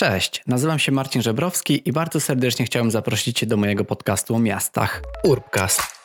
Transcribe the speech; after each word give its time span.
Cześć, 0.00 0.42
nazywam 0.46 0.78
się 0.78 0.92
Marcin 0.92 1.22
Żebrowski 1.22 1.88
i 1.88 1.92
bardzo 1.92 2.20
serdecznie 2.20 2.66
chciałem 2.66 2.90
zaprosić 2.90 3.38
Cię 3.38 3.46
do 3.46 3.56
mojego 3.56 3.84
podcastu 3.84 4.34
o 4.34 4.38
miastach 4.38 5.02
Urbcast. 5.24 5.97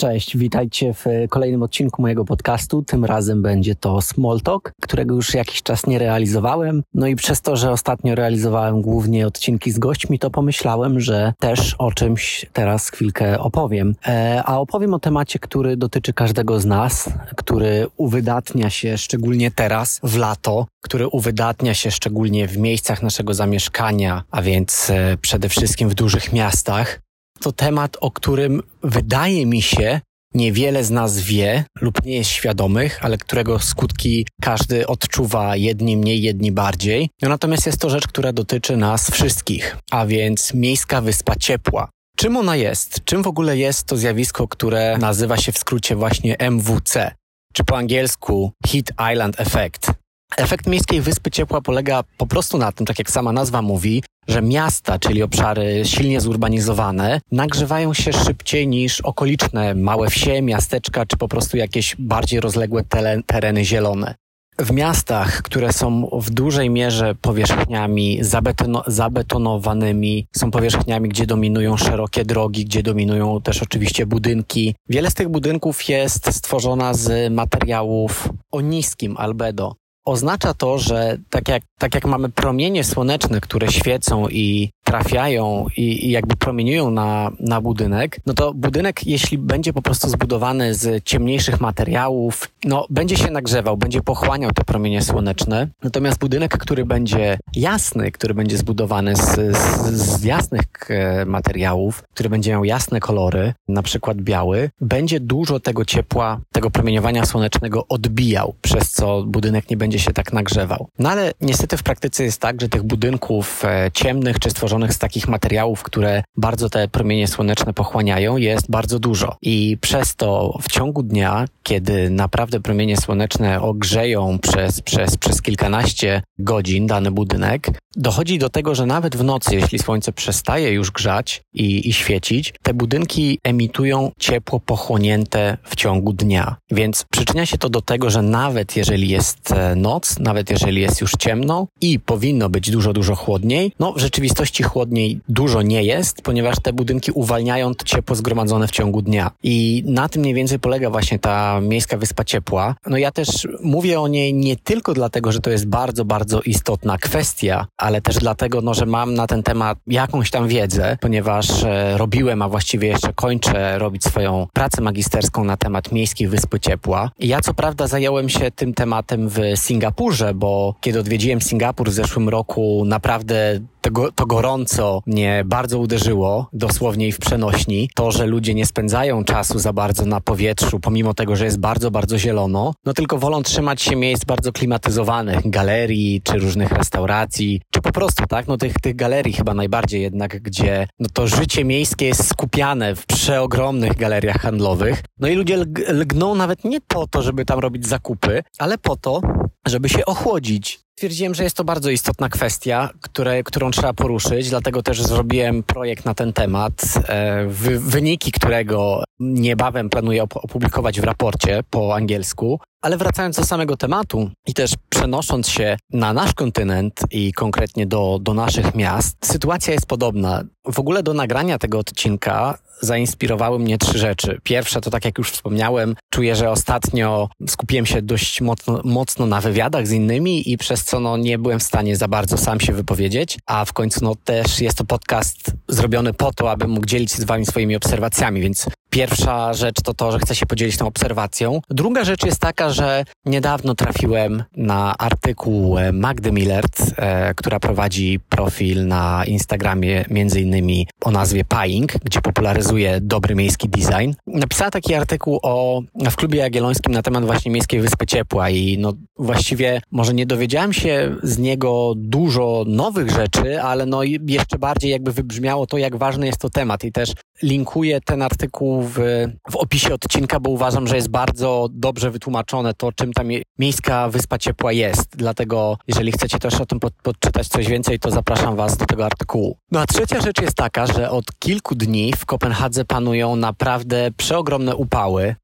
Cześć, 0.00 0.36
witajcie 0.36 0.94
w 0.94 1.04
kolejnym 1.28 1.62
odcinku 1.62 2.02
mojego 2.02 2.24
podcastu. 2.24 2.82
Tym 2.82 3.04
razem 3.04 3.42
będzie 3.42 3.74
to 3.74 4.00
Small 4.00 4.40
Talk, 4.40 4.72
którego 4.82 5.14
już 5.14 5.34
jakiś 5.34 5.62
czas 5.62 5.86
nie 5.86 5.98
realizowałem. 5.98 6.82
No 6.94 7.06
i 7.06 7.16
przez 7.16 7.40
to, 7.40 7.56
że 7.56 7.70
ostatnio 7.70 8.14
realizowałem 8.14 8.82
głównie 8.82 9.26
odcinki 9.26 9.70
z 9.70 9.78
gośćmi, 9.78 10.18
to 10.18 10.30
pomyślałem, 10.30 11.00
że 11.00 11.32
też 11.38 11.74
o 11.78 11.92
czymś 11.92 12.46
teraz 12.52 12.88
chwilkę 12.88 13.40
opowiem. 13.40 13.94
E, 14.06 14.42
a 14.46 14.58
opowiem 14.58 14.94
o 14.94 14.98
temacie, 14.98 15.38
który 15.38 15.76
dotyczy 15.76 16.12
każdego 16.12 16.60
z 16.60 16.66
nas, 16.66 17.10
który 17.36 17.86
uwydatnia 17.96 18.70
się 18.70 18.98
szczególnie 18.98 19.50
teraz 19.50 20.00
w 20.02 20.16
lato, 20.16 20.66
który 20.80 21.08
uwydatnia 21.08 21.74
się 21.74 21.90
szczególnie 21.90 22.48
w 22.48 22.58
miejscach 22.58 23.02
naszego 23.02 23.34
zamieszkania, 23.34 24.22
a 24.30 24.42
więc 24.42 24.90
e, 24.90 25.16
przede 25.20 25.48
wszystkim 25.48 25.88
w 25.88 25.94
dużych 25.94 26.32
miastach 26.32 27.00
to 27.40 27.52
temat, 27.52 27.96
o 28.00 28.10
którym 28.10 28.62
wydaje 28.82 29.46
mi 29.46 29.62
się, 29.62 30.00
niewiele 30.34 30.84
z 30.84 30.90
nas 30.90 31.20
wie 31.20 31.64
lub 31.80 32.04
nie 32.04 32.16
jest 32.16 32.30
świadomych, 32.30 33.04
ale 33.04 33.18
którego 33.18 33.58
skutki 33.58 34.26
każdy 34.42 34.86
odczuwa 34.86 35.56
jedni 35.56 35.96
mniej, 35.96 36.22
jedni 36.22 36.52
bardziej. 36.52 37.10
No 37.22 37.28
natomiast 37.28 37.66
jest 37.66 37.80
to 37.80 37.90
rzecz, 37.90 38.06
która 38.06 38.32
dotyczy 38.32 38.76
nas 38.76 39.10
wszystkich, 39.10 39.76
a 39.90 40.06
więc 40.06 40.54
miejska 40.54 41.00
wyspa 41.00 41.36
ciepła. 41.36 41.88
Czym 42.16 42.36
ona 42.36 42.56
jest? 42.56 43.04
Czym 43.04 43.22
w 43.22 43.26
ogóle 43.26 43.56
jest 43.56 43.86
to 43.86 43.96
zjawisko, 43.96 44.48
które 44.48 44.98
nazywa 44.98 45.36
się 45.36 45.52
w 45.52 45.58
skrócie 45.58 45.96
właśnie 45.96 46.36
MWC, 46.38 47.14
czy 47.52 47.64
po 47.64 47.76
angielsku 47.76 48.52
Heat 48.66 49.12
Island 49.12 49.40
Effect? 49.40 49.92
Efekt 50.36 50.66
miejskiej 50.66 51.00
wyspy 51.00 51.30
ciepła 51.30 51.60
polega 51.60 52.04
po 52.18 52.26
prostu 52.26 52.58
na 52.58 52.72
tym, 52.72 52.86
tak 52.86 52.98
jak 52.98 53.10
sama 53.10 53.32
nazwa 53.32 53.62
mówi, 53.62 54.02
że 54.28 54.42
miasta, 54.42 54.98
czyli 54.98 55.22
obszary 55.22 55.82
silnie 55.84 56.20
zurbanizowane, 56.20 57.20
nagrzewają 57.32 57.94
się 57.94 58.12
szybciej 58.12 58.68
niż 58.68 59.00
okoliczne 59.00 59.74
małe 59.74 60.10
wsie, 60.10 60.42
miasteczka 60.42 61.06
czy 61.06 61.16
po 61.16 61.28
prostu 61.28 61.56
jakieś 61.56 61.96
bardziej 61.98 62.40
rozległe 62.40 62.84
tereny 63.26 63.64
zielone. 63.64 64.14
W 64.58 64.72
miastach, 64.72 65.42
które 65.42 65.72
są 65.72 66.10
w 66.12 66.30
dużej 66.30 66.70
mierze 66.70 67.14
powierzchniami 67.14 68.18
zabetono 68.20 68.82
zabetonowanymi, 68.86 70.26
są 70.36 70.50
powierzchniami, 70.50 71.08
gdzie 71.08 71.26
dominują 71.26 71.76
szerokie 71.76 72.24
drogi, 72.24 72.64
gdzie 72.64 72.82
dominują 72.82 73.40
też 73.40 73.62
oczywiście 73.62 74.06
budynki. 74.06 74.74
Wiele 74.88 75.10
z 75.10 75.14
tych 75.14 75.28
budynków 75.28 75.88
jest 75.88 76.34
stworzona 76.34 76.94
z 76.94 77.32
materiałów 77.32 78.28
o 78.52 78.60
niskim 78.60 79.16
albedo. 79.16 79.79
Oznacza 80.04 80.54
to, 80.54 80.78
że 80.78 81.18
tak 81.30 81.48
jak, 81.48 81.62
tak 81.78 81.94
jak 81.94 82.04
mamy 82.04 82.28
promienie 82.28 82.84
słoneczne, 82.84 83.40
które 83.40 83.72
świecą 83.72 84.28
i 84.28 84.70
trafiają 84.90 85.66
i, 85.76 86.06
i, 86.06 86.10
jakby 86.10 86.36
promieniują 86.36 86.90
na, 86.90 87.30
na 87.40 87.60
budynek, 87.60 88.20
no 88.26 88.34
to 88.34 88.54
budynek, 88.54 89.06
jeśli 89.06 89.38
będzie 89.38 89.72
po 89.72 89.82
prostu 89.82 90.08
zbudowany 90.08 90.74
z 90.74 91.04
ciemniejszych 91.04 91.60
materiałów, 91.60 92.48
no 92.64 92.86
będzie 92.90 93.16
się 93.16 93.30
nagrzewał, 93.30 93.76
będzie 93.76 94.02
pochłaniał 94.02 94.50
te 94.50 94.64
promienie 94.64 95.02
słoneczne. 95.02 95.68
Natomiast 95.82 96.18
budynek, 96.18 96.58
który 96.58 96.84
będzie 96.84 97.38
jasny, 97.56 98.10
który 98.10 98.34
będzie 98.34 98.56
zbudowany 98.58 99.16
z, 99.16 99.56
z, 99.56 99.92
z 99.92 100.24
jasnych 100.24 100.64
e, 100.88 101.24
materiałów, 101.24 102.02
który 102.14 102.28
będzie 102.28 102.50
miał 102.50 102.64
jasne 102.64 103.00
kolory, 103.00 103.54
na 103.68 103.82
przykład 103.82 104.18
biały, 104.18 104.70
będzie 104.80 105.20
dużo 105.20 105.60
tego 105.60 105.84
ciepła, 105.84 106.40
tego 106.52 106.70
promieniowania 106.70 107.26
słonecznego 107.26 107.84
odbijał, 107.88 108.54
przez 108.62 108.90
co 108.90 109.22
budynek 109.22 109.70
nie 109.70 109.76
będzie 109.76 109.98
się 109.98 110.12
tak 110.12 110.32
nagrzewał. 110.32 110.88
No 110.98 111.10
ale 111.10 111.32
niestety 111.40 111.76
w 111.76 111.82
praktyce 111.82 112.24
jest 112.24 112.40
tak, 112.40 112.60
że 112.60 112.68
tych 112.68 112.82
budynków 112.82 113.64
e, 113.64 113.90
ciemnych 113.94 114.38
czy 114.38 114.50
stworzonych 114.50 114.79
z 114.88 114.98
takich 114.98 115.28
materiałów, 115.28 115.82
które 115.82 116.22
bardzo 116.36 116.70
te 116.70 116.88
promienie 116.88 117.28
słoneczne 117.28 117.74
pochłaniają, 117.74 118.36
jest 118.36 118.70
bardzo 118.70 118.98
dużo. 118.98 119.36
I 119.42 119.78
przez 119.80 120.16
to 120.16 120.58
w 120.62 120.68
ciągu 120.68 121.02
dnia, 121.02 121.44
kiedy 121.62 122.10
naprawdę 122.10 122.60
promienie 122.60 122.96
słoneczne 122.96 123.60
ogrzeją 123.60 124.38
przez, 124.38 124.80
przez, 124.80 125.16
przez 125.16 125.42
kilkanaście 125.42 126.22
godzin 126.38 126.86
dany 126.86 127.10
budynek, 127.10 127.70
dochodzi 127.96 128.38
do 128.38 128.48
tego, 128.48 128.74
że 128.74 128.86
nawet 128.86 129.16
w 129.16 129.24
nocy, 129.24 129.54
jeśli 129.56 129.78
słońce 129.78 130.12
przestaje 130.12 130.72
już 130.72 130.90
grzać 130.90 131.42
i, 131.54 131.88
i 131.88 131.92
świecić, 131.92 132.54
te 132.62 132.74
budynki 132.74 133.38
emitują 133.44 134.10
ciepło 134.18 134.60
pochłonięte 134.60 135.56
w 135.64 135.76
ciągu 135.76 136.12
dnia. 136.12 136.56
Więc 136.70 137.04
przyczynia 137.10 137.46
się 137.46 137.58
to 137.58 137.68
do 137.68 137.82
tego, 137.82 138.10
że 138.10 138.22
nawet 138.22 138.76
jeżeli 138.76 139.08
jest 139.08 139.52
e, 139.52 139.74
noc, 139.74 140.18
nawet 140.18 140.50
jeżeli 140.50 140.80
jest 140.80 141.00
już 141.00 141.12
ciemno 141.18 141.66
i 141.80 141.98
powinno 142.00 142.48
być 142.48 142.70
dużo, 142.70 142.92
dużo 142.92 143.14
chłodniej, 143.14 143.72
no 143.78 143.92
w 143.92 143.98
rzeczywistości 143.98 144.62
chłodniej 144.70 145.20
dużo 145.28 145.62
nie 145.62 145.82
jest, 145.82 146.22
ponieważ 146.22 146.56
te 146.62 146.72
budynki 146.72 147.12
uwalniają 147.12 147.72
ciepło 147.84 148.16
zgromadzone 148.16 148.66
w 148.66 148.70
ciągu 148.70 149.02
dnia. 149.02 149.30
I 149.42 149.82
na 149.86 150.08
tym 150.08 150.22
mniej 150.22 150.34
więcej 150.34 150.58
polega 150.58 150.90
właśnie 150.90 151.18
ta 151.18 151.60
miejska 151.60 151.96
wyspa 151.96 152.24
ciepła. 152.24 152.74
No 152.86 152.96
ja 152.96 153.10
też 153.10 153.48
mówię 153.62 154.00
o 154.00 154.08
niej 154.08 154.34
nie 154.34 154.56
tylko 154.56 154.94
dlatego, 154.94 155.32
że 155.32 155.40
to 155.40 155.50
jest 155.50 155.66
bardzo, 155.66 156.04
bardzo 156.04 156.40
istotna 156.40 156.98
kwestia, 156.98 157.66
ale 157.76 158.00
też 158.00 158.16
dlatego, 158.16 158.60
no, 158.60 158.74
że 158.74 158.86
mam 158.86 159.14
na 159.14 159.26
ten 159.26 159.42
temat 159.42 159.78
jakąś 159.86 160.30
tam 160.30 160.48
wiedzę, 160.48 160.96
ponieważ 161.00 161.64
e, 161.64 161.98
robiłem, 161.98 162.42
a 162.42 162.48
właściwie 162.48 162.88
jeszcze 162.88 163.12
kończę 163.12 163.78
robić 163.78 164.04
swoją 164.04 164.46
pracę 164.52 164.82
magisterską 164.82 165.44
na 165.44 165.56
temat 165.56 165.92
miejskiej 165.92 166.28
wyspy 166.28 166.60
ciepła. 166.60 167.10
I 167.18 167.28
ja 167.28 167.40
co 167.40 167.54
prawda 167.54 167.86
zająłem 167.86 168.28
się 168.28 168.50
tym 168.50 168.74
tematem 168.74 169.28
w 169.28 169.38
Singapurze, 169.54 170.34
bo 170.34 170.74
kiedy 170.80 171.00
odwiedziłem 171.00 171.40
Singapur 171.40 171.90
w 171.90 171.92
zeszłym 171.92 172.28
roku, 172.28 172.84
naprawdę 172.86 173.60
to, 173.80 173.90
go, 173.90 174.12
to 174.12 174.26
gorąco 174.26 175.02
mnie 175.06 175.42
bardzo 175.46 175.78
uderzyło, 175.78 176.48
dosłownie 176.52 177.08
i 177.08 177.12
w 177.12 177.18
przenośni. 177.18 177.90
To, 177.94 178.10
że 178.12 178.26
ludzie 178.26 178.54
nie 178.54 178.66
spędzają 178.66 179.24
czasu 179.24 179.58
za 179.58 179.72
bardzo 179.72 180.06
na 180.06 180.20
powietrzu, 180.20 180.80
pomimo 180.80 181.14
tego, 181.14 181.36
że 181.36 181.44
jest 181.44 181.60
bardzo, 181.60 181.90
bardzo 181.90 182.18
zielono, 182.18 182.74
no 182.84 182.94
tylko 182.94 183.18
wolą 183.18 183.42
trzymać 183.42 183.82
się 183.82 183.96
miejsc 183.96 184.24
bardzo 184.24 184.52
klimatyzowanych, 184.52 185.50
galerii, 185.50 186.22
czy 186.24 186.38
różnych 186.38 186.72
restauracji, 186.72 187.60
czy 187.70 187.80
po 187.80 187.92
prostu, 187.92 188.26
tak, 188.26 188.46
no 188.46 188.56
tych, 188.56 188.74
tych 188.74 188.96
galerii 188.96 189.32
chyba 189.32 189.54
najbardziej 189.54 190.02
jednak, 190.02 190.42
gdzie 190.42 190.86
no 190.98 191.08
to 191.12 191.26
życie 191.26 191.64
miejskie 191.64 192.06
jest 192.06 192.28
skupiane 192.28 192.94
w 192.94 193.06
przeogromnych 193.06 193.96
galeriach 193.96 194.36
handlowych. 194.36 195.02
No 195.18 195.28
i 195.28 195.34
ludzie 195.34 195.64
lgną 195.88 196.34
nawet 196.34 196.64
nie 196.64 196.80
po 196.80 197.06
to, 197.06 197.22
żeby 197.22 197.44
tam 197.44 197.58
robić 197.58 197.86
zakupy, 197.86 198.42
ale 198.58 198.78
po 198.78 198.96
to, 198.96 199.20
żeby 199.66 199.88
się 199.88 200.04
ochłodzić, 200.04 200.80
Stwierdziłem, 201.00 201.34
że 201.34 201.44
jest 201.44 201.56
to 201.56 201.64
bardzo 201.64 201.90
istotna 201.90 202.28
kwestia, 202.28 202.90
które, 203.00 203.42
którą 203.42 203.70
trzeba 203.70 203.92
poruszyć, 203.92 204.50
dlatego 204.50 204.82
też 204.82 205.02
zrobiłem 205.02 205.62
projekt 205.62 206.04
na 206.04 206.14
ten 206.14 206.32
temat, 206.32 206.82
e, 207.08 207.46
wyniki 207.78 208.32
którego 208.32 209.04
niebawem 209.20 209.90
planuję 209.90 210.22
opublikować 210.22 211.00
w 211.00 211.04
raporcie 211.04 211.60
po 211.70 211.94
angielsku. 211.94 212.60
Ale 212.82 212.96
wracając 212.96 213.36
do 213.36 213.44
samego 213.44 213.76
tematu 213.76 214.30
i 214.46 214.54
też 214.54 214.74
przenosząc 214.88 215.48
się 215.48 215.76
na 215.92 216.12
nasz 216.12 216.34
kontynent 216.34 217.00
i 217.10 217.32
konkretnie 217.32 217.86
do, 217.86 218.18
do 218.22 218.34
naszych 218.34 218.74
miast, 218.74 219.16
sytuacja 219.26 219.72
jest 219.72 219.86
podobna. 219.86 220.42
W 220.72 220.78
ogóle 220.78 221.02
do 221.02 221.14
nagrania 221.14 221.58
tego 221.58 221.78
odcinka 221.78 222.58
zainspirowały 222.80 223.58
mnie 223.58 223.78
trzy 223.78 223.98
rzeczy. 223.98 224.38
Pierwsza 224.42 224.80
to 224.80 224.90
tak 224.90 225.04
jak 225.04 225.18
już 225.18 225.30
wspomniałem, 225.30 225.96
czuję, 226.10 226.36
że 226.36 226.50
ostatnio 226.50 227.28
skupiłem 227.48 227.86
się 227.86 228.02
dość 228.02 228.40
mocno, 228.40 228.80
mocno 228.84 229.26
na 229.26 229.40
wywiadach 229.40 229.86
z 229.86 229.92
innymi 229.92 230.50
i 230.52 230.58
przez 230.58 230.84
co 230.84 231.00
no, 231.00 231.16
nie 231.16 231.38
byłem 231.38 231.58
w 231.58 231.62
stanie 231.62 231.96
za 231.96 232.08
bardzo 232.08 232.38
sam 232.38 232.60
się 232.60 232.72
wypowiedzieć, 232.72 233.38
a 233.46 233.64
w 233.64 233.72
końcu 233.72 234.04
no, 234.04 234.14
też 234.24 234.60
jest 234.60 234.78
to 234.78 234.84
podcast 234.84 235.52
zrobiony 235.68 236.12
po 236.12 236.32
to, 236.32 236.50
abym 236.50 236.70
mógł 236.70 236.86
dzielić 236.86 237.12
się 237.12 237.22
z 237.22 237.24
wami 237.24 237.46
swoimi 237.46 237.76
obserwacjami, 237.76 238.40
więc 238.40 238.66
Pierwsza 238.90 239.54
rzecz 239.54 239.76
to 239.84 239.94
to, 239.94 240.12
że 240.12 240.18
chcę 240.18 240.34
się 240.34 240.46
podzielić 240.46 240.76
tą 240.76 240.86
obserwacją. 240.86 241.60
Druga 241.70 242.04
rzecz 242.04 242.24
jest 242.26 242.40
taka, 242.40 242.70
że 242.70 243.04
niedawno 243.24 243.74
trafiłem 243.74 244.44
na 244.56 244.94
artykuł 244.98 245.76
Magdy 245.92 246.32
Millert, 246.32 246.82
e, 246.96 247.34
która 247.34 247.60
prowadzi 247.60 248.20
profil 248.28 248.86
na 248.86 249.24
Instagramie 249.26 250.04
między 250.10 250.40
innymi 250.40 250.86
o 251.04 251.10
nazwie 251.10 251.44
Paying, 251.44 251.92
gdzie 252.04 252.20
popularyzuje 252.20 253.00
dobry 253.00 253.34
miejski 253.34 253.68
design. 253.68 254.12
Napisała 254.26 254.70
taki 254.70 254.94
artykuł 254.94 255.38
o, 255.42 255.82
w 256.10 256.16
klubie 256.16 256.38
jagiellońskim 256.38 256.92
na 256.92 257.02
temat 257.02 257.24
właśnie 257.24 257.50
Miejskiej 257.50 257.80
Wyspy 257.80 258.06
Ciepła 258.06 258.50
i 258.50 258.78
no 258.78 258.92
właściwie 259.18 259.80
może 259.90 260.14
nie 260.14 260.26
dowiedziałem 260.26 260.72
się 260.72 261.16
z 261.22 261.38
niego 261.38 261.92
dużo 261.96 262.64
nowych 262.66 263.10
rzeczy, 263.10 263.62
ale 263.62 263.86
no 263.86 264.02
jeszcze 264.26 264.58
bardziej 264.58 264.90
jakby 264.90 265.12
wybrzmiało 265.12 265.66
to, 265.66 265.78
jak 265.78 265.96
ważny 265.96 266.26
jest 266.26 266.38
to 266.38 266.50
temat 266.50 266.84
i 266.84 266.92
też 266.92 267.12
linkuję 267.42 268.00
ten 268.00 268.22
artykuł 268.22 268.79
w, 268.82 269.26
w 269.50 269.56
opisie 269.56 269.94
odcinka, 269.94 270.40
bo 270.40 270.50
uważam, 270.50 270.86
że 270.86 270.96
jest 270.96 271.08
bardzo 271.08 271.68
dobrze 271.70 272.10
wytłumaczone 272.10 272.74
to, 272.74 272.92
czym 272.92 273.12
ta 273.12 273.22
Miejska 273.58 274.08
Wyspa 274.08 274.38
Ciepła 274.38 274.72
jest. 274.72 275.16
Dlatego 275.16 275.78
jeżeli 275.88 276.12
chcecie 276.12 276.38
też 276.38 276.60
o 276.60 276.66
tym 276.66 276.80
pod, 276.80 276.92
podczytać 277.02 277.48
coś 277.48 277.66
więcej, 277.66 277.98
to 277.98 278.10
zapraszam 278.10 278.56
Was 278.56 278.76
do 278.76 278.86
tego 278.86 279.06
artykułu. 279.06 279.56
No 279.70 279.80
a 279.80 279.86
trzecia 279.86 280.20
rzecz 280.20 280.42
jest 280.42 280.56
taka, 280.56 280.86
że 280.86 281.10
od 281.10 281.24
kilku 281.38 281.74
dni 281.74 282.12
w 282.16 282.26
Kopenhadze 282.26 282.84
panują 282.84 283.36
naprawdę 283.36 284.10
przeogromne 284.16 284.76
upały. 284.76 285.34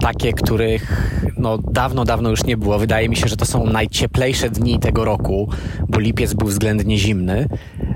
Takie, 0.00 0.32
których 0.32 1.10
no, 1.38 1.58
dawno, 1.58 2.04
dawno 2.04 2.30
już 2.30 2.44
nie 2.44 2.56
było. 2.56 2.78
Wydaje 2.78 3.08
mi 3.08 3.16
się, 3.16 3.28
że 3.28 3.36
to 3.36 3.44
są 3.44 3.66
najcieplejsze 3.66 4.50
dni 4.50 4.78
tego 4.78 5.04
roku, 5.04 5.50
bo 5.88 5.98
lipiec 6.00 6.34
był 6.34 6.48
względnie 6.48 6.98
zimny. 6.98 7.48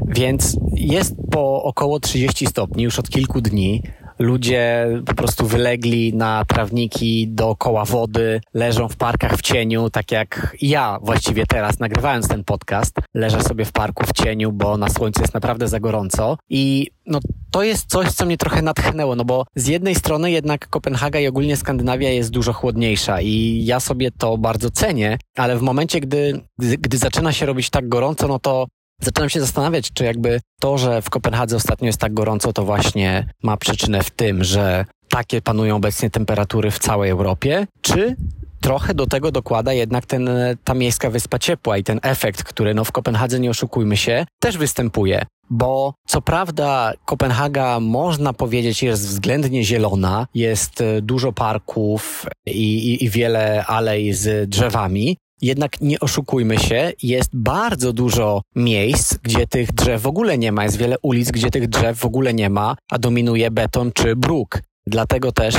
Więc 0.09 0.57
jest 0.75 1.15
po 1.31 1.63
około 1.63 2.01
30 2.01 2.47
stopni 2.47 2.83
już 2.83 2.99
od 2.99 3.09
kilku 3.09 3.41
dni. 3.41 3.83
Ludzie 4.23 4.89
po 5.07 5.15
prostu 5.15 5.47
wylegli 5.47 6.15
na 6.15 6.45
trawniki 6.45 7.29
dookoła 7.29 7.85
wody, 7.85 8.41
leżą 8.55 8.89
w 8.89 8.97
parkach 8.97 9.37
w 9.37 9.43
cieniu, 9.43 9.91
tak 9.91 10.13
jak 10.13 10.57
ja 10.63 10.99
właściwie 11.03 11.47
teraz, 11.47 11.79
nagrywając 11.79 12.29
ten 12.29 12.45
podcast, 12.45 12.97
leżę 13.15 13.43
sobie 13.43 13.65
w 13.65 13.73
parku 13.73 14.05
w 14.07 14.13
cieniu, 14.13 14.53
bo 14.53 14.77
na 14.77 14.89
słońcu 14.89 15.21
jest 15.21 15.35
naprawdę 15.35 15.69
za 15.69 15.81
gorąco. 15.81 16.37
I 16.51 16.91
no, 17.07 17.21
to 17.51 17.63
jest 17.63 17.91
coś, 17.91 18.13
co 18.13 18.27
mnie 18.27 18.37
trochę 18.37 18.63
natchnęło, 18.63 19.17
no 19.17 19.25
bo 19.25 19.45
z 19.57 19.67
jednej 19.67 19.95
strony 19.95 20.31
jednak 20.31 20.69
Kopenhaga 20.69 21.21
i 21.21 21.27
ogólnie 21.27 21.57
Skandynawia 21.57 22.11
jest 22.11 22.31
dużo 22.31 22.53
chłodniejsza 22.53 23.21
i 23.21 23.65
ja 23.65 23.81
sobie 23.81 24.11
to 24.11 24.39
bardzo 24.39 24.71
cenię, 24.71 25.19
ale 25.37 25.57
w 25.57 25.63
momencie, 25.63 26.01
gdy, 26.01 26.41
gdy, 26.59 26.79
gdy 26.79 26.99
zaczyna 26.99 27.33
się 27.33 27.47
robić 27.47 27.71
tak 27.71 27.89
gorąco, 27.89 28.29
no 28.29 28.39
to 28.39 28.67
zaczynam 29.01 29.31
się 29.31 29.41
zastanawiać, 29.41 29.93
czy 29.93 30.05
jakby 30.05 30.41
to, 30.61 30.79
że 30.79 31.03
w 31.03 31.11
Kopenhadze 31.11 31.57
ostatnio 31.57 31.87
jest 31.87 32.01
tak 32.01 32.15
gorąco, 32.15 32.53
to 32.53 32.65
właśnie 32.65 33.27
ma 33.43 33.57
przyczynę 33.57 34.03
w 34.03 34.11
tym, 34.11 34.45
że 34.45 34.87
takie 35.09 35.43
panują 35.43 35.77
obecnie 35.77 36.11
temperatury 36.11 36.71
w 36.71 36.79
całej 36.79 37.11
Europie, 37.11 37.67
czy 37.81 38.17
trochę 38.63 38.95
do 38.95 39.07
tego 39.07 39.33
dokłada 39.33 39.73
jednak 39.73 40.07
ten, 40.07 40.31
ta 40.65 40.75
miejska 40.75 41.11
wyspa 41.11 41.39
ciepła 41.39 41.79
i 41.79 41.85
ten 41.85 42.01
efekt, 42.03 42.43
który 42.43 42.75
no 42.75 42.85
w 42.85 42.93
Kopenhadze, 42.93 43.41
nie 43.41 43.51
oszukujmy 43.51 43.97
się, 43.97 44.27
też 44.41 44.59
występuje. 44.59 45.27
Bo 45.51 45.95
co 46.07 46.23
prawda 46.23 46.93
Kopenhaga 47.05 47.81
można 47.81 48.33
powiedzieć 48.33 48.83
jest 48.83 49.07
względnie 49.07 49.65
zielona, 49.65 50.27
jest 50.35 50.81
e, 50.81 51.03
dużo 51.03 51.33
parków 51.33 52.27
i, 52.47 52.93
i, 52.93 53.05
i 53.05 53.11
wiele 53.11 53.65
alej 53.67 54.13
z 54.13 54.51
drzewami, 54.51 55.17
jednak 55.43 55.81
nie 55.81 56.01
oszukujmy 56.01 56.59
się, 56.59 56.93
jest 57.03 57.31
bardzo 57.35 57.93
dużo 57.93 58.43
miejsc, 58.57 59.15
gdzie 59.23 59.47
tych 59.47 59.73
drzew 59.73 60.03
w 60.03 60.07
ogóle 60.07 60.39
nie 60.39 60.53
ma. 60.53 60.65
Jest 60.65 60.77
wiele 60.77 60.97
ulic, 61.03 61.31
gdzie 61.31 61.51
tych 61.51 61.69
drzew 61.69 61.99
w 61.99 62.05
ogóle 62.05 62.35
nie 62.35 62.51
ma, 62.51 62.77
a 62.91 62.99
dominuje 62.99 63.51
beton 63.51 63.93
czy 63.93 64.17
bruk. 64.17 64.63
Dlatego 64.87 65.33
też 65.33 65.55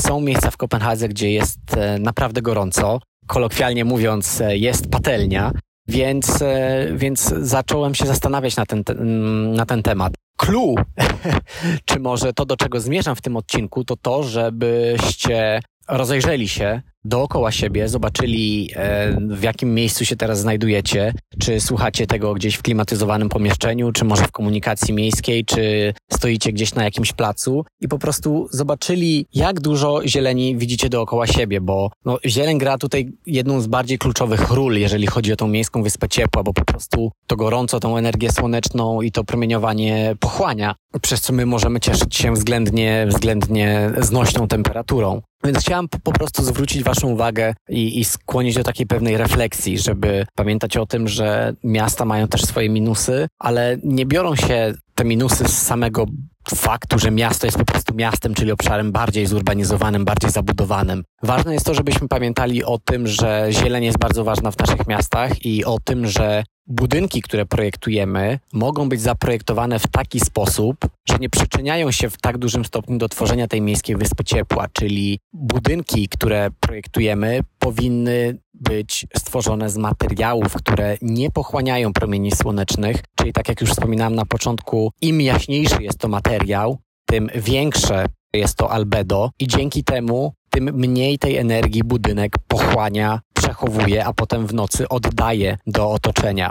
są 0.00 0.20
miejsca 0.20 0.50
w 0.50 0.56
Kopenhadze, 0.56 1.08
gdzie 1.08 1.32
jest 1.32 1.76
e, 1.76 1.98
naprawdę 1.98 2.42
gorąco. 2.42 3.00
Kolokwialnie 3.26 3.84
mówiąc, 3.84 4.40
e, 4.40 4.56
jest 4.56 4.90
patelnia, 4.90 5.52
więc, 5.88 6.42
e, 6.42 6.86
więc 6.94 7.34
zacząłem 7.40 7.94
się 7.94 8.06
zastanawiać 8.06 8.56
na 8.56 8.66
ten, 8.66 8.84
na 9.54 9.66
ten 9.66 9.82
temat. 9.82 10.14
Clue, 10.36 10.74
czy 11.84 12.00
może 12.00 12.32
to, 12.32 12.46
do 12.46 12.56
czego 12.56 12.80
zmierzam 12.80 13.16
w 13.16 13.22
tym 13.22 13.36
odcinku, 13.36 13.84
to 13.84 13.96
to, 13.96 14.22
żebyście 14.22 15.60
rozejrzeli 15.88 16.48
się 16.48 16.82
dookoła 17.04 17.52
siebie, 17.52 17.88
zobaczyli 17.88 18.70
e, 18.76 19.16
w 19.20 19.42
jakim 19.42 19.74
miejscu 19.74 20.04
się 20.04 20.16
teraz 20.16 20.40
znajdujecie, 20.40 21.12
czy 21.38 21.60
słuchacie 21.60 22.06
tego 22.06 22.34
gdzieś 22.34 22.54
w 22.54 22.62
klimatyzowanym 22.62 23.28
pomieszczeniu, 23.28 23.92
czy 23.92 24.04
może 24.04 24.24
w 24.24 24.32
komunikacji 24.32 24.94
miejskiej, 24.94 25.44
czy 25.44 25.94
stoicie 26.12 26.52
gdzieś 26.52 26.74
na 26.74 26.84
jakimś 26.84 27.12
placu 27.12 27.64
i 27.80 27.88
po 27.88 27.98
prostu 27.98 28.48
zobaczyli, 28.50 29.26
jak 29.34 29.60
dużo 29.60 30.08
zieleni 30.08 30.56
widzicie 30.56 30.88
dookoła 30.88 31.26
siebie, 31.26 31.60
bo 31.60 31.90
no, 32.04 32.18
zieleń 32.24 32.58
gra 32.58 32.78
tutaj 32.78 33.12
jedną 33.26 33.60
z 33.60 33.66
bardziej 33.66 33.98
kluczowych 33.98 34.50
ról, 34.50 34.74
jeżeli 34.74 35.06
chodzi 35.06 35.32
o 35.32 35.36
tą 35.36 35.48
miejską 35.48 35.82
wyspę 35.82 36.08
ciepła, 36.08 36.42
bo 36.42 36.52
po 36.52 36.64
prostu 36.64 37.10
to 37.26 37.36
gorąco, 37.36 37.80
tą 37.80 37.96
energię 37.96 38.32
słoneczną 38.32 39.02
i 39.02 39.12
to 39.12 39.24
promieniowanie 39.24 40.16
pochłania, 40.20 40.74
przez 41.02 41.20
co 41.20 41.32
my 41.32 41.46
możemy 41.46 41.80
cieszyć 41.80 42.16
się 42.16 42.32
względnie, 42.32 43.06
względnie 43.08 43.90
znośną 43.98 44.48
temperaturą. 44.48 45.22
Więc 45.44 45.58
chciałam 45.58 45.88
po, 45.88 46.12
prostu 46.12 46.44
zwrócić 46.44 46.82
Waszą 46.82 47.08
uwagę 47.08 47.54
i, 47.68 48.00
i 48.00 48.04
skłonić 48.04 48.54
do 48.54 48.62
takiej 48.62 48.86
pewnej 48.86 49.16
refleksji, 49.16 49.78
żeby 49.78 50.26
pamiętać 50.34 50.76
o 50.76 50.86
tym, 50.86 51.08
że 51.08 51.54
miasta 51.64 52.04
mają 52.04 52.28
też 52.28 52.44
swoje 52.44 52.68
minusy, 52.68 53.26
ale 53.38 53.76
nie 53.84 54.06
biorą 54.06 54.36
się 54.36 54.74
te 54.94 55.04
minusy 55.04 55.48
z 55.48 55.62
samego 55.62 56.06
faktu, 56.54 56.98
że 56.98 57.10
miasto 57.10 57.46
jest 57.46 57.58
po 57.58 57.64
prostu 57.64 57.94
miastem, 57.94 58.34
czyli 58.34 58.52
obszarem 58.52 58.92
bardziej 58.92 59.26
zurbanizowanym, 59.26 60.04
bardziej 60.04 60.30
zabudowanym. 60.30 61.04
Ważne 61.22 61.54
jest 61.54 61.66
to, 61.66 61.74
żebyśmy 61.74 62.08
pamiętali 62.08 62.64
o 62.64 62.78
tym, 62.78 63.06
że 63.06 63.46
zieleń 63.50 63.84
jest 63.84 63.98
bardzo 63.98 64.24
ważna 64.24 64.50
w 64.50 64.58
naszych 64.58 64.86
miastach 64.86 65.44
i 65.44 65.64
o 65.64 65.78
tym, 65.84 66.06
że 66.06 66.44
budynki, 66.66 67.22
które 67.22 67.46
projektujemy, 67.46 68.38
mogą 68.52 68.88
być 68.88 69.00
zaprojektowane 69.00 69.78
w 69.78 69.86
taki 69.86 70.20
sposób, 70.20 70.76
że 71.08 71.18
nie 71.18 71.30
przyczyniają 71.30 71.90
się 71.90 72.10
w 72.10 72.20
tak 72.20 72.38
dużym 72.38 72.64
stopniu 72.64 72.98
do 72.98 73.08
tworzenia 73.08 73.48
tej 73.48 73.60
miejskiej 73.60 73.96
wyspy 73.96 74.24
ciepła, 74.24 74.66
czyli 74.72 75.18
budynki, 75.32 76.08
które 76.08 76.50
projektujemy, 76.60 77.40
powinny 77.58 78.38
być 78.54 79.06
stworzone 79.16 79.70
z 79.70 79.76
materiałów, 79.76 80.54
które 80.54 80.96
nie 81.02 81.30
pochłaniają 81.30 81.92
promieni 81.92 82.32
słonecznych, 82.32 82.96
czyli 83.14 83.32
tak 83.32 83.48
jak 83.48 83.60
już 83.60 83.70
wspominałem 83.70 84.14
na 84.14 84.26
początku, 84.26 84.92
im 85.00 85.20
jaśniejszy 85.20 85.82
jest 85.82 85.98
to 85.98 86.08
materiał, 86.08 86.78
tym 87.06 87.28
większe 87.34 88.06
jest 88.34 88.56
to 88.56 88.70
albedo 88.70 89.30
i 89.38 89.46
dzięki 89.46 89.84
temu 89.84 90.32
tym 90.50 90.64
mniej 90.64 91.18
tej 91.18 91.36
energii 91.36 91.82
budynek 91.84 92.32
pochłania, 92.48 93.20
przechowuje, 93.44 94.04
a 94.04 94.12
potem 94.12 94.46
w 94.46 94.54
nocy 94.54 94.88
oddaje 94.88 95.58
do 95.66 95.90
otoczenia. 95.90 96.50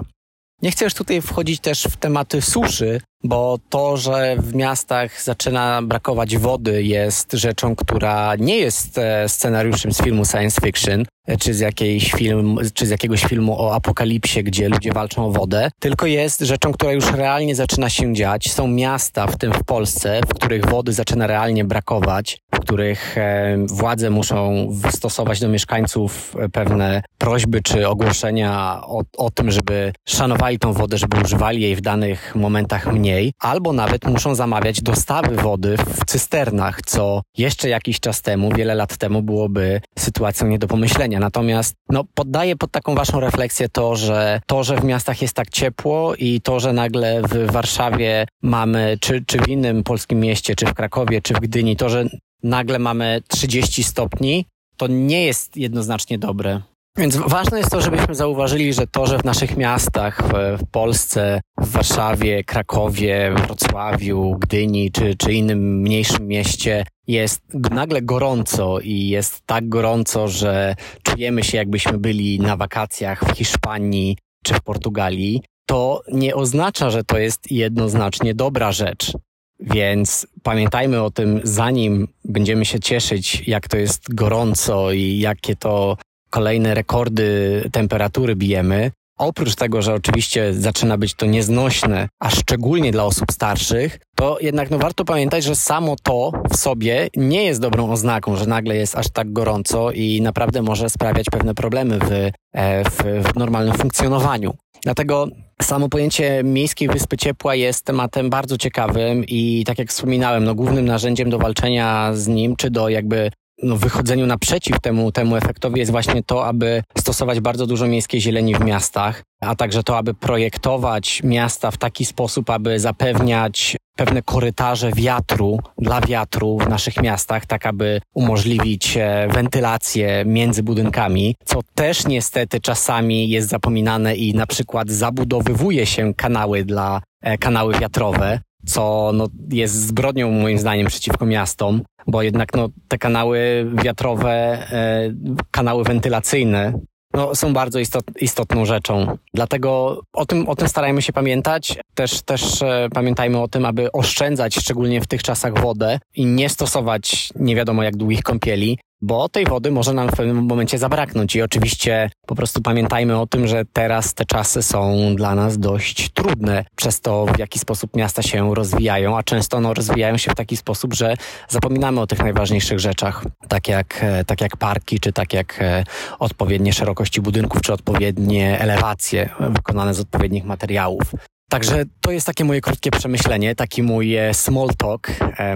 Nie 0.62 0.72
chcę 0.72 0.86
już 0.86 0.94
tutaj 0.94 1.22
wchodzić 1.22 1.60
też 1.60 1.84
w 1.84 1.98
tematy 1.98 2.42
suszy, 2.42 3.02
bo 3.24 3.58
to, 3.70 3.98
że 3.98 4.36
w 4.40 4.56
miastach 4.56 5.24
zaczyna 5.24 5.82
brakować 5.82 6.38
wody 6.38 6.84
jest 6.84 7.34
rzeczą, 7.34 7.76
która 7.76 8.36
nie 8.36 8.58
jest 8.58 8.98
e, 8.98 9.30
scenariuszem 9.30 9.94
z 9.94 10.02
filmu 10.02 10.26
science 10.26 10.62
fiction, 10.62 11.06
e, 11.28 11.38
czy 11.38 11.54
z, 11.54 11.76
film, 12.18 12.58
czy 12.74 12.86
z 12.86 12.90
jakiegoś 12.90 13.22
filmu 13.22 13.62
o 13.62 13.76
apokalipsie, 13.76 14.44
gdzie 14.44 14.70
ludzie 14.70 14.94
walczą 14.94 15.26
o 15.26 15.32
wodę, 15.32 15.72
tylko 15.80 16.06
jest 16.06 16.40
rzeczą, 16.40 16.72
która 16.72 16.92
już 16.92 17.12
realnie 17.12 17.56
zaczyna 17.56 17.90
się 17.90 18.14
dziać. 18.14 18.52
Są 18.52 18.68
miasta, 18.68 19.28
w 19.28 19.38
tym 19.38 19.54
w 19.54 19.64
Polsce, 19.64 20.22
w 20.30 20.34
których 20.34 20.66
wody 20.66 20.94
zaczyna 20.94 21.28
realnie 21.28 21.66
brakować, 21.66 22.38
w 22.56 22.60
których 22.60 23.18
e, 23.18 23.58
władze 23.68 24.10
muszą 24.10 24.68
stosować 24.90 25.40
do 25.40 25.50
mieszkańców 25.50 26.36
pewne 26.54 27.02
prośby 27.18 27.62
czy 27.62 27.88
ogłoszenia 27.88 28.82
o, 28.86 29.02
o 29.18 29.30
tym, 29.30 29.52
żeby 29.52 29.94
szanowali 30.10 30.60
tą 30.60 30.74
wodę, 30.74 30.98
żeby 30.98 31.18
używali 31.22 31.62
jej 31.62 31.76
w 31.76 31.82
danych 31.82 32.36
momentach 32.36 32.94
mniej 32.94 33.13
mniej, 33.14 33.34
albo 33.40 33.74
nawet 33.74 34.06
muszą 34.06 34.36
zamawiać 34.36 34.82
dostawy 34.82 35.36
wody 35.36 35.78
w 35.78 36.06
cysternach, 36.06 36.82
co 36.86 37.22
jeszcze 37.38 37.70
jakiś 37.70 38.00
czas 38.00 38.22
temu, 38.22 38.50
wiele 38.56 38.76
lat 38.76 38.98
temu 38.98 39.22
byłoby 39.22 39.82
sytuacją 40.00 40.48
nie 40.48 40.60
do 40.60 40.68
pomyślenia. 40.68 41.20
Natomiast 41.20 41.76
no, 41.90 42.04
poddaję 42.14 42.56
pod 42.56 42.72
taką 42.72 42.96
waszą 42.96 43.20
refleksję 43.20 43.70
to, 43.70 43.96
że 43.96 44.42
to, 44.48 44.64
że 44.64 44.78
w 44.78 44.84
miastach 44.84 45.22
jest 45.22 45.34
tak 45.34 45.50
ciepło 45.50 46.16
i 46.16 46.42
to, 46.42 46.60
że 46.60 46.74
nagle 46.74 47.22
w 47.22 47.52
Warszawie 47.52 48.26
mamy, 48.42 48.98
czy, 49.02 49.24
czy 49.26 49.38
w 49.38 49.48
innym 49.48 49.84
polskim 49.84 50.20
mieście, 50.20 50.56
czy 50.56 50.66
w 50.66 50.74
Krakowie, 50.74 51.22
czy 51.22 51.34
w 51.34 51.40
Gdyni, 51.40 51.76
to, 51.76 51.90
że 51.90 52.06
nagle 52.44 52.80
mamy 52.80 53.22
30 53.28 53.84
stopni, 53.84 54.46
to 54.78 54.88
nie 54.88 55.26
jest 55.26 55.58
jednoznacznie 55.58 56.18
dobre. 56.18 56.62
Więc 56.98 57.16
ważne 57.16 57.58
jest 57.58 57.72
to, 57.72 57.82
żebyśmy 57.82 58.16
zauważyli, 58.16 58.74
że 58.74 58.88
to, 58.88 59.06
że 59.06 59.18
w 59.18 59.24
naszych 59.24 59.58
miastach, 59.58 60.22
w, 60.58 60.72
Polsce, 60.72 61.42
w 61.58 61.72
Warszawie, 61.72 62.44
Krakowie, 62.44 63.36
Wrocławiu, 63.46 64.38
Gdyni 64.40 64.92
czy, 64.92 65.16
czy 65.16 65.34
innym 65.34 65.82
mniejszym 65.82 66.28
mieście 66.28 66.86
jest 67.08 67.42
nagle 67.54 68.02
gorąco 68.02 68.80
i 68.80 69.08
jest 69.08 69.42
tak 69.46 69.70
gorąco, 69.70 70.28
że 70.28 70.76
czujemy 71.04 71.44
się 71.44 71.58
jakbyśmy 71.58 71.98
byli 71.98 72.40
na 72.40 72.58
wakacjach 72.58 73.26
w 73.26 73.38
Hiszpanii 73.38 74.18
czy 74.44 74.54
w 74.54 74.62
Portugalii, 74.62 75.42
to 75.66 76.02
nie 76.12 76.36
oznacza, 76.36 76.90
że 76.90 77.04
to 77.04 77.18
jest 77.18 77.52
jednoznacznie 77.52 78.34
dobra 78.34 78.72
rzecz. 78.72 79.12
Więc 79.60 80.28
pamiętajmy 80.44 81.02
o 81.02 81.12
tym, 81.12 81.42
zanim 81.44 82.08
będziemy 82.26 82.66
się 82.66 82.80
cieszyć, 82.80 83.48
jak 83.48 83.68
to 83.68 83.78
jest 83.78 84.16
gorąco 84.16 84.92
i 84.92 85.20
jakie 85.20 85.56
to 85.56 85.98
kolejne 86.34 86.74
rekordy 86.74 87.62
temperatury 87.72 88.36
bijemy, 88.36 88.92
oprócz 89.20 89.56
tego, 89.56 89.82
że 89.82 89.94
oczywiście 89.94 90.54
zaczyna 90.54 90.98
być 90.98 91.14
to 91.14 91.26
nieznośne, 91.26 92.10
a 92.20 92.30
szczególnie 92.30 92.92
dla 92.92 93.04
osób 93.04 93.32
starszych, 93.32 94.00
to 94.16 94.38
jednak 94.42 94.70
no, 94.70 94.78
warto 94.78 95.06
pamiętać, 95.06 95.44
że 95.44 95.56
samo 95.56 95.96
to 96.04 96.32
w 96.50 96.58
sobie 96.58 97.08
nie 97.16 97.44
jest 97.44 97.62
dobrą 97.62 97.92
oznaką, 97.92 98.36
że 98.36 98.46
nagle 98.46 98.76
jest 98.76 98.98
aż 98.98 99.10
tak 99.10 99.34
gorąco 99.34 99.92
i 99.92 100.22
naprawdę 100.22 100.62
może 100.62 100.90
sprawiać 100.90 101.26
pewne 101.32 101.56
problemy 101.56 102.00
w, 102.00 102.12
e, 102.54 102.84
w, 102.90 103.28
w 103.32 103.36
normalnym 103.36 103.74
funkcjonowaniu. 103.74 104.54
Dlatego 104.84 105.28
Samo 105.62 105.90
pojęcie 105.90 106.42
miejskiej 106.44 106.88
wyspy 106.88 107.18
ciepła 107.18 107.56
jest 107.56 107.86
tematem 107.86 108.30
bardzo 108.30 108.58
ciekawym 108.58 109.26
i 109.28 109.64
tak 109.66 109.80
jak 109.80 109.90
wspominałem, 109.90 110.44
no, 110.44 110.56
głównym 110.56 110.86
narzędziem 110.86 111.30
do 111.30 111.40
walczenia 111.40 112.12
z 112.14 112.28
nim, 112.28 112.56
czy 112.56 112.70
do 112.70 112.90
jakby 112.90 113.32
no, 113.64 113.78
wychodzeniu 113.78 114.26
naprzeciw 114.26 114.80
temu, 114.80 115.12
temu 115.12 115.36
efektowi 115.36 115.80
jest 115.80 115.92
właśnie 115.92 116.24
to, 116.24 116.46
aby 116.46 116.84
stosować 116.98 117.40
bardzo 117.40 117.68
dużo 117.68 117.88
miejskiej 117.88 118.22
zieleni 118.22 118.56
w 118.56 118.60
miastach, 118.60 119.24
a 119.42 119.56
także 119.56 119.84
to, 119.84 119.98
aby 119.98 120.14
projektować 120.14 121.24
miasta 121.24 121.72
w 121.72 121.78
taki 121.78 122.06
sposób, 122.06 122.50
aby 122.50 122.80
zapewniać 122.80 123.78
pewne 123.96 124.22
korytarze 124.22 124.92
wiatru 124.92 125.60
dla 125.78 126.02
wiatru 126.02 126.58
w 126.58 126.70
naszych 126.70 126.98
miastach, 126.98 127.46
tak 127.46 127.66
aby 127.66 128.02
umożliwić 128.14 128.98
e, 128.98 129.28
wentylację 129.34 130.24
między 130.26 130.64
budynkami, 130.64 131.36
co 131.46 131.60
też 131.76 132.08
niestety 132.08 132.60
czasami 132.60 133.30
jest 133.30 133.50
zapominane 133.50 134.16
i 134.16 134.34
na 134.34 134.48
przykład 134.48 134.90
zabudowywuje 134.90 135.86
się 135.86 136.14
kanały 136.14 136.66
dla 136.66 137.02
e, 137.22 137.38
kanały 137.38 137.80
wiatrowe, 137.80 138.40
co 138.66 139.12
no, 139.14 139.28
jest 139.50 139.88
zbrodnią 139.88 140.32
moim 140.32 140.58
zdaniem 140.58 140.88
przeciwko 140.88 141.26
miastom, 141.26 141.82
bo 142.08 142.22
jednak 142.22 142.54
no, 142.54 142.70
te 142.88 142.98
kanały 142.98 143.72
wiatrowe, 143.84 144.32
e, 144.72 145.14
kanały 145.52 145.84
wentylacyjne 145.84 146.74
no, 147.14 147.36
są 147.36 147.54
bardzo 147.54 147.80
istot, 147.80 148.04
istotną 148.22 148.66
rzeczą. 148.66 149.18
Dlatego 149.34 150.02
o 150.14 150.26
tym, 150.26 150.50
o 150.50 150.56
tym 150.56 150.68
starajmy 150.68 151.02
się 151.02 151.14
pamiętać. 151.14 151.78
Też, 151.96 152.22
też 152.22 152.62
e, 152.62 152.88
pamiętajmy 152.94 153.42
o 153.42 153.48
tym, 153.48 153.66
aby 153.66 153.92
oszczędzać 153.92 154.56
szczególnie 154.56 155.02
w 155.02 155.08
tych 155.08 155.24
czasach 155.24 155.62
wodę 155.62 156.00
i 156.16 156.26
nie 156.26 156.50
stosować 156.50 157.30
nie 157.36 157.56
wiadomo 157.56 157.84
jak 157.84 157.98
długich 157.98 158.24
kąpieli, 158.24 158.80
bo 159.04 159.30
tej 159.30 159.46
wody 159.46 159.72
może 159.72 159.94
nam 159.94 160.10
w 160.10 160.12
pewnym 160.12 160.46
momencie 160.46 160.78
zabraknąć. 160.78 161.36
I 161.36 161.42
oczywiście 161.42 162.10
po 162.28 162.36
prostu 162.36 162.62
pamiętajmy 162.62 163.20
o 163.20 163.28
tym, 163.28 163.48
że 163.48 163.64
teraz 163.74 164.14
te 164.14 164.26
czasy 164.26 164.64
są 164.64 165.16
dla 165.16 165.36
nas 165.36 165.58
dość 165.58 166.10
trudne 166.10 166.66
przez 166.76 167.02
to, 167.02 167.26
w 167.26 167.40
jaki 167.40 167.60
sposób 167.60 167.96
miasta 167.96 168.22
się 168.22 168.56
rozwijają, 168.56 169.18
a 169.18 169.24
często 169.24 169.60
no, 169.60 169.74
rozwijają 169.74 170.18
się 170.18 170.32
w 170.32 170.36
taki 170.36 170.58
sposób, 170.58 170.94
że 170.94 171.16
zapominamy 171.50 172.02
o 172.02 172.08
tych 172.08 172.20
najważniejszych 172.20 172.80
rzeczach, 172.80 173.24
tak 173.48 173.68
jak, 173.68 174.00
e, 174.04 174.26
tak 174.26 174.42
jak 174.42 174.58
parki, 174.58 175.00
czy 175.00 175.14
tak 175.14 175.34
jak 175.34 175.62
e, 175.62 175.84
odpowiednie 176.20 176.74
szerokości 176.74 177.22
budynków, 177.22 177.62
czy 177.62 177.74
odpowiednie 177.74 178.60
elewacje 178.60 179.30
wykonane 179.40 179.94
z 179.94 180.00
odpowiednich 180.00 180.46
materiałów. 180.46 181.04
Także 181.50 181.84
to 182.02 182.12
jest 182.12 182.26
takie 182.26 182.46
moje 182.46 182.62
krótkie 182.62 182.92
przemyślenie, 182.92 183.56
taki 183.56 183.84
mój 183.84 184.16
e, 184.16 184.34
small 184.34 184.70
talk, 184.78 185.08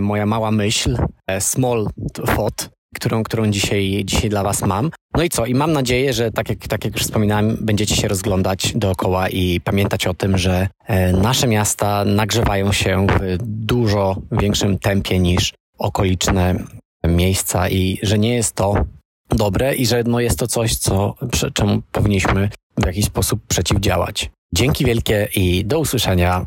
moja 0.01 0.25
mała 0.25 0.51
myśl, 0.51 0.98
small 1.39 1.88
thought, 2.36 2.77
którą, 2.98 3.24
którą 3.24 3.48
dzisiaj, 3.48 4.01
dzisiaj 4.06 4.30
dla 4.30 4.44
Was 4.44 4.62
mam. 4.62 4.92
No 5.16 5.24
i 5.24 5.30
co? 5.30 5.46
I 5.46 5.54
mam 5.54 5.74
nadzieję, 5.74 6.13
że 6.13 6.32
tak 6.32 6.50
jak, 6.50 6.68
tak 6.68 6.86
jak 6.86 6.94
już 6.94 7.04
wspominałem, 7.04 7.58
będziecie 7.62 7.96
się 7.96 8.08
rozglądać 8.08 8.74
dookoła 8.75 9.30
i 9.30 9.62
pamiętać 9.62 10.08
o 10.08 10.13
tym, 10.13 10.38
że 10.38 10.68
e, 10.86 11.12
nasze 11.12 11.48
miasta 11.48 12.06
nagrzewają 12.06 12.72
się 12.72 13.08
w 13.20 13.38
dużo 13.42 14.16
większym 14.32 14.80
tempie 14.80 15.20
niż 15.20 15.54
okoliczne 15.77 16.56
miejsca 17.08 17.70
i 17.70 18.00
że 18.04 18.20
nie 18.20 18.36
jest 18.36 18.56
to 18.56 18.86
dobre 19.30 19.75
i 19.75 19.86
że 19.86 20.04
no 20.04 20.20
jest 20.20 20.39
to 20.39 20.48
coś, 20.48 20.75
co, 20.75 21.16
czemu 21.54 21.82
powinniśmy 21.92 22.50
w 22.77 22.86
jakiś 22.86 23.06
sposób 23.06 23.39
przeciwdziałać. 23.48 24.32
Dzięki 24.54 24.86
wielkie 24.86 25.27
i 25.36 25.66
do 25.66 25.80
usłyszenia 25.80 26.46